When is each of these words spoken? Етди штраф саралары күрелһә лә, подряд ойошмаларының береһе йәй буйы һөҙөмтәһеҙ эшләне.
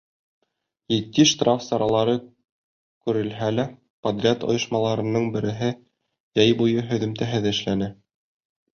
Етди 0.95 1.25
штраф 1.31 1.61
саралары 1.65 2.15
күрелһә 3.09 3.51
лә, 3.59 3.67
подряд 4.09 4.49
ойошмаларының 4.51 5.31
береһе 5.39 5.73
йәй 5.79 6.61
буйы 6.65 6.91
һөҙөмтәһеҙ 6.93 7.51
эшләне. 7.57 7.97